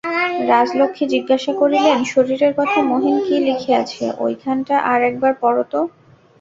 [0.51, 5.79] রাজলক্ষ্মী জিজ্ঞাসা করিলেন, শরীরের কথা মহিন কী লিখিয়াছে ঐখানটা আর একবার পড়ো তো।